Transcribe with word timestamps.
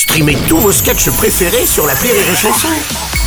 Streamez 0.00 0.38
tous 0.48 0.56
vos 0.56 0.72
sketchs 0.72 1.10
préférés 1.10 1.66
sur 1.66 1.86
la 1.86 1.92
Rire 1.92 2.14
et 2.14 2.34
Chanson. 2.34 2.68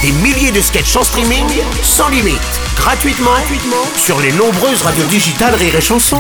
Des 0.02 0.12
milliers 0.12 0.52
de 0.52 0.60
sketchs 0.60 0.96
en 0.96 1.04
streaming, 1.04 1.46
sans 1.84 2.10
limite, 2.10 2.42
gratuitement, 2.76 3.30
gratuitement 3.30 3.86
sur 3.96 4.20
les 4.20 4.32
nombreuses 4.32 4.82
radios 4.82 5.06
digitales 5.06 5.54
Rire 5.54 5.76
et 5.76 5.82
Chanson. 5.82 6.20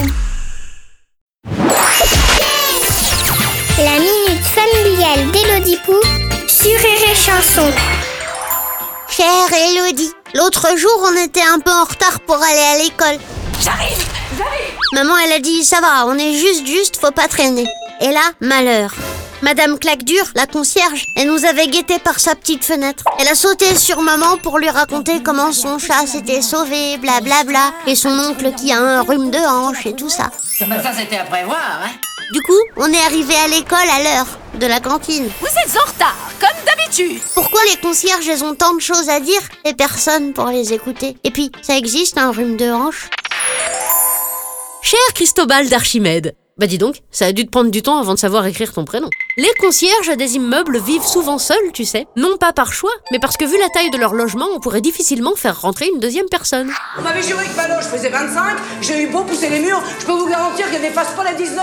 La 3.79 3.97
minute 3.97 4.45
familiale 4.45 5.31
d'Élodie 5.31 5.79
Pou 5.87 5.95
sur 6.47 6.69
Rire 6.69 7.09
et 7.11 7.15
Chanson. 7.15 7.71
Chère 9.09 9.51
Elodie, 9.51 10.11
l'autre 10.35 10.67
jour 10.77 11.09
on 11.11 11.25
était 11.25 11.41
un 11.41 11.57
peu 11.61 11.71
en 11.71 11.85
retard 11.85 12.19
pour 12.27 12.35
aller 12.35 12.75
à 12.75 12.77
l'école. 12.77 13.17
J'arrive 13.59 14.05
Maman 14.93 15.15
elle 15.25 15.31
a 15.31 15.39
dit 15.39 15.63
ça 15.63 15.81
va, 15.81 16.05
on 16.05 16.15
est 16.15 16.37
juste 16.37 16.67
juste, 16.67 16.97
faut 17.01 17.11
pas 17.11 17.27
traîner. 17.27 17.65
Et 18.01 18.11
là, 18.11 18.21
malheur. 18.39 18.93
Madame 19.43 19.77
Claque-Dur, 19.77 20.23
la 20.35 20.47
concierge, 20.47 21.05
elle 21.17 21.27
nous 21.27 21.43
avait 21.43 21.67
guettés 21.67 21.99
par 21.99 22.17
sa 22.17 22.33
petite 22.33 22.63
fenêtre. 22.63 23.03
Elle 23.19 23.27
a 23.27 23.35
sauté 23.35 23.75
sur 23.75 23.99
maman 24.01 24.37
pour 24.37 24.57
lui 24.57 24.69
raconter 24.69 25.21
comment 25.21 25.51
son 25.51 25.79
chat 25.79 26.07
s'était 26.07 26.41
sauvé, 26.41 26.97
blablabla, 26.99 27.73
et 27.85 27.95
son 27.95 28.17
oncle 28.17 28.53
qui 28.53 28.71
a 28.71 28.79
un 28.79 29.01
rhume 29.01 29.31
de 29.31 29.39
hanche 29.39 29.85
et 29.85 29.91
tout 29.91 30.07
ça. 30.07 30.31
Ben, 30.61 30.81
Ça, 30.81 30.93
c'était 30.93 31.17
à 31.17 31.25
prévoir, 31.25 31.59
hein 31.83 31.89
Du 32.31 32.41
coup, 32.43 32.57
on 32.77 32.89
est 32.89 33.03
arrivé 33.05 33.35
à 33.35 33.49
l'école 33.49 33.79
à 33.79 34.01
l'heure 34.01 34.27
de 34.61 34.65
la 34.65 34.79
cantine. 34.79 35.29
Vous 35.41 35.47
êtes 35.47 35.77
en 35.77 35.91
retard, 35.91 36.15
comme 36.39 36.65
d'habitude 36.65 37.19
Pourquoi 37.33 37.59
les 37.69 37.81
concierges 37.81 38.29
elles 38.29 38.45
ont 38.45 38.55
tant 38.55 38.73
de 38.73 38.79
choses 38.79 39.09
à 39.09 39.19
dire 39.19 39.41
et 39.65 39.73
personne 39.73 40.31
pour 40.31 40.45
les 40.45 40.71
écouter? 40.71 41.17
Et 41.25 41.31
puis, 41.31 41.51
ça 41.61 41.77
existe 41.77 42.17
un 42.17 42.31
rhume 42.31 42.55
de 42.55 42.71
hanche? 42.71 43.09
Cher 44.81 45.13
Cristobal 45.13 45.67
d'Archimède. 45.67 46.33
Bah 46.57 46.67
dis 46.67 46.77
donc, 46.77 46.97
ça 47.11 47.25
a 47.25 47.31
dû 47.31 47.45
te 47.45 47.49
prendre 47.49 47.71
du 47.71 47.81
temps 47.81 47.99
avant 47.99 48.13
de 48.13 48.19
savoir 48.19 48.45
écrire 48.45 48.71
ton 48.71 48.85
prénom. 48.85 49.09
Les 49.35 49.51
concierges 49.59 50.15
des 50.15 50.35
immeubles 50.35 50.79
vivent 50.79 51.05
souvent 51.05 51.39
seuls, 51.39 51.71
tu 51.73 51.85
sais. 51.85 52.05
Non 52.15 52.37
pas 52.37 52.53
par 52.53 52.71
choix, 52.71 52.91
mais 53.11 53.17
parce 53.17 53.35
que 53.35 53.45
vu 53.45 53.57
la 53.57 53.69
taille 53.69 53.89
de 53.89 53.97
leur 53.97 54.13
logement, 54.13 54.47
on 54.53 54.59
pourrait 54.59 54.79
difficilement 54.79 55.35
faire 55.35 55.59
rentrer 55.59 55.87
une 55.91 55.99
deuxième 55.99 56.29
personne. 56.29 56.71
On 56.99 57.01
m'avait 57.01 57.23
juré 57.23 57.43
que 57.45 57.55
ma 57.55 57.67
loge 57.67 57.85
faisait 57.85 58.09
25, 58.09 58.57
j'ai 58.81 59.01
eu 59.01 59.07
beau 59.07 59.23
pousser 59.23 59.49
les 59.49 59.59
murs, 59.59 59.81
je 59.99 60.05
peux 60.05 60.11
vous 60.11 60.29
garantir 60.29 60.69
qu'elle 60.69 60.83
dépasse 60.83 61.15
pas 61.15 61.23
la 61.23 61.33
19 61.33 61.59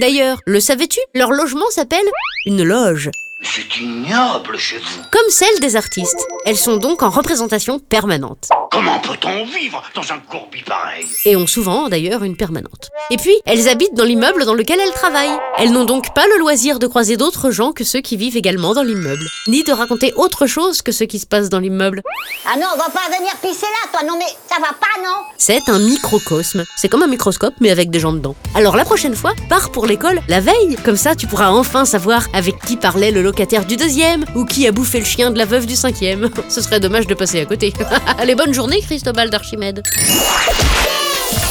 D'ailleurs, 0.00 0.38
le 0.44 0.58
savais-tu? 0.58 0.98
Leur 1.14 1.30
logement 1.30 1.70
s'appelle 1.70 2.06
une 2.46 2.64
loge. 2.64 3.10
C'est 3.42 3.78
ignoble 3.78 4.58
chez 4.58 4.78
vous. 4.78 5.02
Comme 5.12 5.30
celle 5.30 5.60
des 5.60 5.76
artistes. 5.76 6.26
Elles 6.48 6.56
sont 6.56 6.78
donc 6.78 7.02
en 7.02 7.10
représentation 7.10 7.78
permanente. 7.78 8.48
Comment 8.70 8.98
peut-on 9.00 9.44
vivre 9.44 9.82
dans 9.94 10.00
un 10.10 10.18
courbi 10.18 10.62
pareil? 10.62 11.04
Et 11.26 11.36
ont 11.36 11.46
souvent 11.46 11.90
d'ailleurs 11.90 12.24
une 12.24 12.38
permanente. 12.38 12.88
Et 13.10 13.18
puis, 13.18 13.34
elles 13.44 13.68
habitent 13.68 13.92
dans 13.92 14.04
l'immeuble 14.04 14.46
dans 14.46 14.54
lequel 14.54 14.80
elles 14.80 14.94
travaillent. 14.94 15.38
Elles 15.58 15.72
n'ont 15.72 15.84
donc 15.84 16.14
pas 16.14 16.26
le 16.26 16.38
loisir 16.38 16.78
de 16.78 16.86
croiser 16.86 17.18
d'autres 17.18 17.50
gens 17.50 17.72
que 17.72 17.84
ceux 17.84 18.00
qui 18.00 18.16
vivent 18.16 18.38
également 18.38 18.72
dans 18.72 18.82
l'immeuble. 18.82 19.26
Ni 19.46 19.62
de 19.62 19.72
raconter 19.72 20.14
autre 20.16 20.46
chose 20.46 20.80
que 20.80 20.90
ce 20.90 21.04
qui 21.04 21.18
se 21.18 21.26
passe 21.26 21.50
dans 21.50 21.58
l'immeuble. 21.58 22.00
Ah 22.46 22.56
non, 22.56 22.68
on 22.72 22.78
va 22.78 22.88
pas 22.88 23.14
venir 23.14 23.34
pisser 23.42 23.66
là, 23.66 23.90
toi. 23.92 24.08
Non 24.08 24.16
mais 24.18 24.24
ça 24.48 24.56
va 24.58 24.68
pas, 24.68 25.02
non? 25.04 25.16
C'est 25.36 25.68
un 25.68 25.78
microcosme. 25.78 26.64
C'est 26.78 26.88
comme 26.88 27.02
un 27.02 27.08
microscope, 27.08 27.56
mais 27.60 27.70
avec 27.70 27.90
des 27.90 28.00
gens 28.00 28.14
dedans. 28.14 28.36
Alors 28.54 28.74
la 28.74 28.86
prochaine 28.86 29.14
fois, 29.14 29.34
pars 29.50 29.70
pour 29.70 29.84
l'école 29.84 30.22
la 30.28 30.40
veille. 30.40 30.78
Comme 30.82 30.96
ça, 30.96 31.14
tu 31.14 31.26
pourras 31.26 31.50
enfin 31.50 31.84
savoir 31.84 32.26
avec 32.32 32.58
qui 32.64 32.78
parlait 32.78 33.10
le 33.10 33.20
locataire 33.20 33.66
du 33.66 33.76
deuxième, 33.76 34.24
ou 34.34 34.46
qui 34.46 34.66
a 34.66 34.72
bouffé 34.72 34.98
le 34.98 35.04
chien 35.04 35.30
de 35.30 35.36
la 35.36 35.44
veuve 35.44 35.66
du 35.66 35.76
cinquième. 35.76 36.30
Ce 36.48 36.60
serait 36.60 36.80
dommage 36.80 37.06
de 37.06 37.14
passer 37.14 37.40
à 37.40 37.44
côté. 37.46 37.72
Allez, 38.18 38.34
bonne 38.34 38.54
journée, 38.54 38.80
Cristobal 38.80 39.30
d'Archimède. 39.30 39.82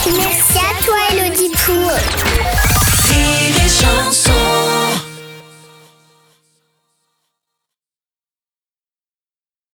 Merci 0.06 0.58
à 0.58 0.84
toi 0.84 0.96
Élodie 1.12 1.52
Pou. 1.66 2.57